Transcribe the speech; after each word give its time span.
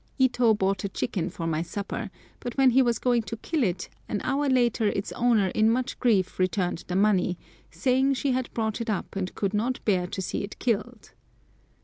Ito 0.17 0.55
bought 0.55 0.83
a 0.83 0.89
chicken 0.89 1.29
for 1.29 1.45
my 1.45 1.61
supper, 1.61 2.09
but 2.39 2.57
when 2.57 2.71
he 2.71 2.81
was 2.81 2.97
going 2.97 3.21
to 3.21 3.37
kill 3.37 3.61
it 3.61 3.87
an 4.09 4.19
hour 4.23 4.49
later 4.49 4.87
its 4.87 5.11
owner 5.11 5.49
in 5.49 5.69
much 5.69 5.99
grief 5.99 6.39
returned 6.39 6.83
the 6.87 6.95
money, 6.95 7.37
saying 7.69 8.15
she 8.15 8.31
had 8.31 8.51
brought 8.55 8.81
it 8.81 8.89
up 8.89 9.15
and 9.15 9.35
could 9.35 9.53
not 9.53 9.79
bear 9.85 10.07
to 10.07 10.19
see 10.19 10.43
it 10.43 10.57
killed. 10.57 11.13